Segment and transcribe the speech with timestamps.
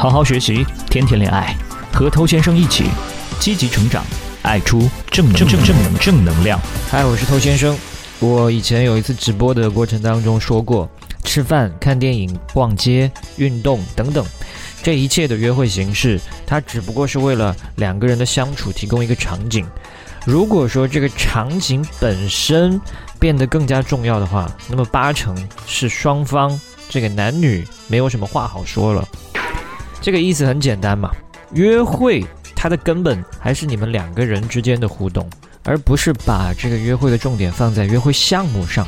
[0.00, 1.54] 好好学习，天天恋爱，
[1.92, 2.84] 和偷先生一起
[3.38, 4.02] 积极成长，
[4.40, 6.58] 爱出正正正正正能量。
[6.90, 7.76] 嗨，我是偷先生。
[8.18, 10.88] 我以前有一次直播的过程当中说过，
[11.22, 14.24] 吃饭、看电影、逛街、运动等等，
[14.82, 19.66] 这一切的约会形式，它只不过是为了两个人的相处提供一个场景。
[20.24, 22.80] 如果说这个场景本身
[23.18, 25.36] 变得更加重要的话，那么八成
[25.66, 26.58] 是双方
[26.88, 29.06] 这个男女没有什么话好说了。
[30.00, 31.10] 这个意思很简单嘛，
[31.52, 32.24] 约会
[32.54, 35.28] 它的根本还是你们两个人之间的互动。
[35.62, 38.86] 而不是把这个约会的重点放在约会项目上，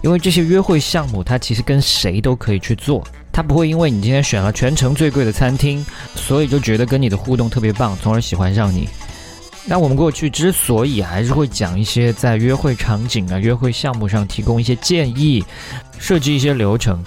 [0.00, 8.88] 因为这些约会项目它其实跟谁都可以去做，它不会因为你今天选了全城最贵的餐厅，所以就觉得跟你的互动特别棒，从而喜欢上你。
[9.66, 15.44] 那我们过去之所以还是会讲一些在约会场景啊、约会项目上提供一些建议，
[15.98, 17.02] 设计一些流程，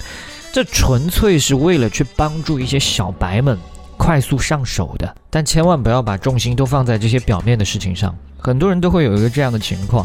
[0.57, 3.55] 这纯粹是为了去帮助一些小白们
[3.95, 8.17] 快速上手的，但千万不要把重心都放在这些表面的事情上。
[8.39, 10.03] 很多人都会有一个这样的情况，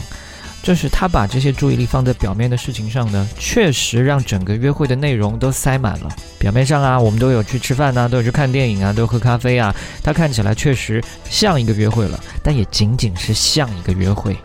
[0.62, 6.10] 就是他把这些注意力放在表面的事情上呢，确实让整个约会的内容都塞满了。
[6.38, 14.36] 表面上啊，我们都有去吃饭呐，都有去看电影啊，都有喝咖啡啊，他看起来确实像一个约会了，但也仅仅是像一个约会。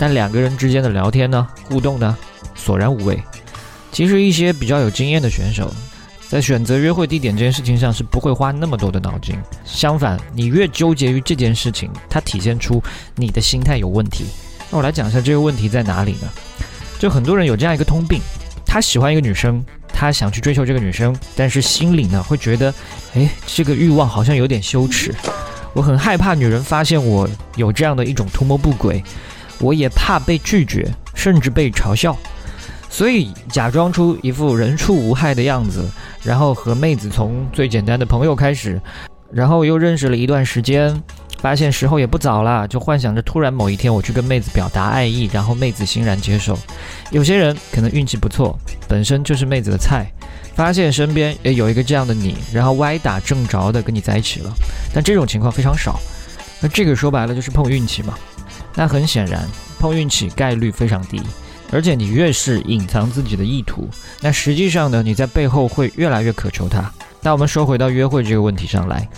[0.00, 2.18] 但两个人之间的聊天呢，互动呢，
[2.56, 3.22] 索然无味。
[3.94, 5.72] 其实一些比较有经验的选手。
[6.26, 12.82] 在选择约会地点这件事情上是不会花那么多的脑筋，相反，你越纠结于这件事情，它体现出
[13.14, 14.24] 你的心态有问题。
[14.68, 16.28] 那我来讲一下这个问题在哪里呢？
[16.98, 18.20] 就很多人有这样一个通病，
[18.66, 22.74] 他喜欢一个女生，他想去追求这个女生，但是心里呢会觉得，
[23.14, 25.14] 哎，这个欲望好像有点羞耻，
[25.72, 29.04] 我很害怕女人发现我有这样的一种图谋不轨，
[29.60, 32.16] 我也怕被拒绝，甚至被嘲笑。
[32.94, 35.84] 所以假装出一副人畜无害的样子，
[36.22, 38.80] 然后和妹子从最简单的朋友开始，
[39.32, 41.02] 然后又认识了一段时间，
[41.40, 46.56] 发现时候也不早了，就幻想着突然某一天我去跟妹子表达爱意，然后妹子欣然接受。
[47.10, 48.56] 有些人可能运气不错，
[48.88, 50.06] 本身就是妹子的菜，
[50.54, 54.54] 发现身边也有一个这样的你，然后歪打正着的跟你在一起了。
[54.94, 55.98] 但这种情况非常少，
[56.60, 58.14] 那这个说白了就是碰运气嘛。
[58.76, 59.44] 那很显然，
[59.80, 61.20] 碰运气概率非常低。
[61.74, 63.88] 而且你越是隐藏自己的意图，
[64.20, 66.88] 那实际上呢，你在背后会越来越渴求他。
[67.20, 69.08] 那我们说回到约会这个问题上来，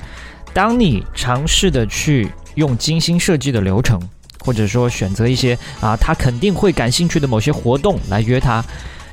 [0.54, 4.00] 当你尝试的去用精心设计的流程，
[4.40, 8.64] 或者说选择一些啊他肯定会感兴趣的某些活动来约他，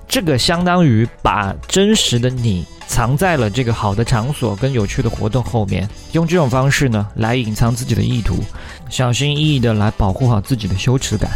[0.08, 8.42] 这个相当于把真实的你藏在了这个好的场所跟有趣的活动后面，用这种方式呢来隐藏自己的意图，
[8.90, 11.30] 小心翼翼的来保护好自己的羞耻感。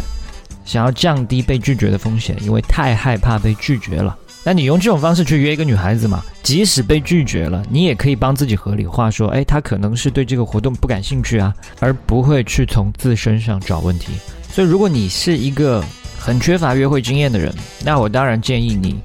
[0.68, 4.14] 想要降低被拒绝的风险，因为太害怕被拒绝了。
[4.44, 6.22] 那你用这种方式去约一个女孩子嘛？
[6.42, 14.12] 即使被拒绝了，你也可以帮自己合理化，说，哎，她可能是对这个活动不感兴趣啊，而不会去从自身上找问题。
[14.52, 15.82] 所以，如果你是一个
[16.18, 17.50] 很缺乏约会经验的人，
[17.82, 19.00] 那我当然建议你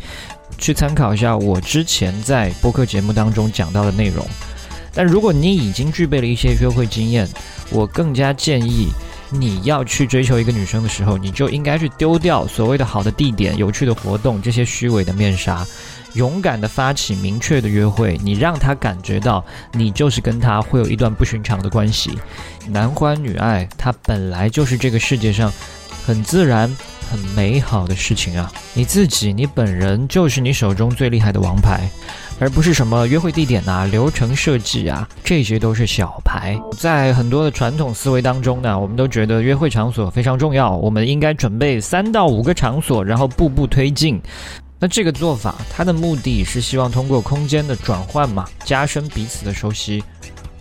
[0.58, 4.28] 去参考一下我之前在播客节目当中讲到的内容。
[4.94, 7.26] 但如果你已经具备了一些约会经验，
[7.72, 8.90] 我更加建议。
[9.34, 15.66] 你要去追求一个女生的时候，你就应该去丢掉所谓的好的地点、有趣的活动这些虚伪的面纱，
[16.14, 18.20] 勇敢的发起明确的约会。
[18.24, 22.18] 你让她感觉到你就是跟她会有一段不寻常的关系。
[22.68, 25.52] 男欢女爱，它本来就是这个世界上
[26.06, 26.74] 很自然、
[27.10, 28.52] 很美好的事情啊！
[28.74, 31.90] 你自己，你本人就是你手中最厉害的王牌。
[32.44, 36.60] 而不是什么约会地点呐、流程设计啊，这些都是小牌。
[36.78, 44.22] 在很多的传统思维当中呢，我们都觉得约会场所非常重要，我们应该准备三到五个场所，然后步步推进。
[44.78, 50.04] 那这个做法，它的目的是希望通过空间的转换嘛，加深彼此的熟悉，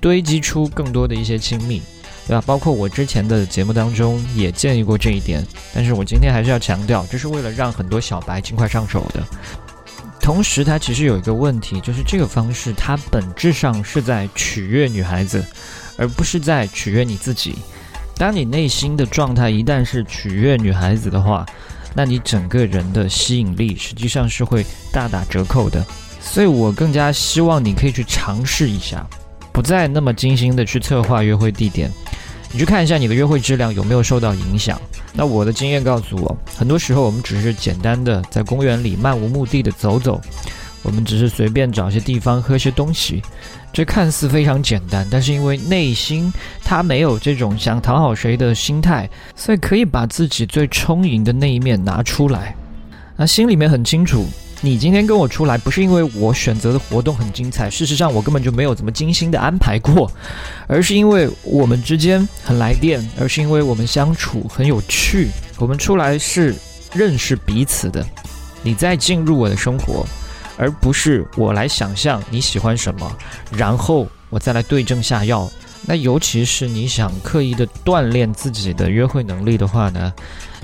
[0.01, 1.83] 堆积出更多的一些亲密，
[2.29, 2.45] 对吧？
[2.47, 5.45] 包括我之前的节目当中也建议过这一点，
[5.75, 9.21] 但是我今天还是要强调，这是为了让很多小白尽快上手的。
[10.23, 15.45] 同时，它其实有一个问题，就是这个方式它本质上是在取悦女孩子，
[15.99, 17.57] 而不是在取悦你自己。
[18.17, 21.45] 当你内心的状态一旦是取悦女孩子的话，
[21.93, 25.85] 那你整个人的吸引力实际上是会大打折扣的。
[26.21, 29.05] 所以我更加希望你可以去尝试一下，
[29.53, 31.91] 不再那么精心的去策划约会地点。
[32.53, 34.81] 你去看一下你的约会质量有没有受到影响。
[35.15, 40.21] 那我的经验告诉我，很多时候我们只是简单的在公园里漫无目的的走走，
[40.83, 43.23] 我们只是随便找些地方喝些东西，
[43.73, 46.33] 这看似非常简单，但是因为内心
[46.63, 52.55] 他没有这种想讨好谁的心态，所以可以把自己最充盈的那一面拿出来。
[53.17, 54.27] 那心里面很清楚，
[54.65, 60.09] 你今天跟我出来，不是因为我选择的活动很精彩，事实上我根本就没有怎么精心的安排过，
[60.69, 65.29] 而是因为我们之间很来电，而是因为我们相处很有趣。
[65.59, 66.55] 我们出来是
[66.95, 68.07] 认识彼此的，
[68.63, 70.07] 你再进入我的生活，
[70.57, 73.17] 而不是我来想象你喜欢什么，
[73.51, 75.51] 然后我再来对症下药。
[75.85, 80.13] 那尤其是你想刻意的锻炼自己的约会能力的话呢，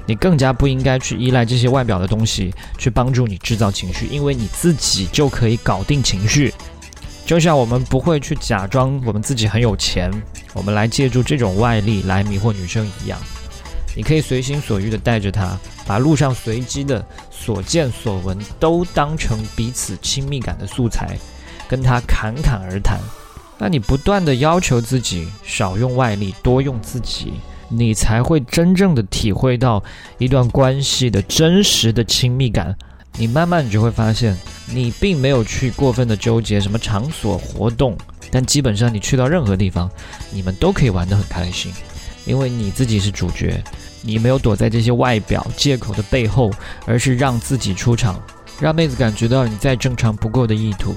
[0.08, 6.52] 你更加不应该去依赖这些外表的东西去帮助你制造情绪，因为你自己就可以搞定情绪。
[7.26, 10.10] 就像我们不会去假装我们自己很有钱，
[10.54, 13.18] 我们来借助这种外力来迷惑女生一样。
[13.94, 21.18] 你可以随心所欲的带着她，把路上随机的所见所闻都当成彼此亲密感的素材，
[21.68, 22.98] 跟她侃侃而谈。
[23.58, 27.34] 那你不断的要求自己少用外力，多用自己，
[27.68, 29.82] 你才会真正的体会到
[30.18, 32.76] 一段关系的真实的亲密感。
[33.16, 34.36] 你慢慢你就会发现，
[34.66, 37.96] 你并没有去过分的纠结什么场所活动，
[38.30, 39.90] 但基本上你去到任何地方，
[40.30, 41.72] 你们都可以玩得很开心，
[42.24, 43.62] 因为你自己是主角，
[44.02, 46.50] 你没有躲在这些外表借口的背后，
[46.86, 48.22] 而是让自己出场，
[48.60, 50.94] 让妹子感觉到你再正常不过的意图。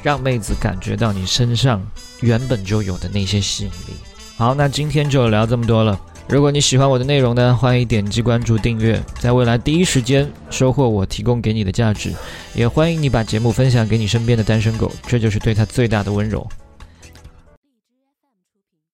[0.00, 1.84] 让妹子感觉到你身上
[2.20, 3.96] 原本就有的那些吸引力。
[4.36, 6.00] 好，那今天就聊这么多了。
[6.28, 12.12] 如果你喜欢我的内容呢，欢迎点击关注订阅，在未来第一时间收获我提供给你的价值。
[12.54, 16.46] 也欢迎你把节目分享给你身边的单身狗，这就是对他最大的温柔。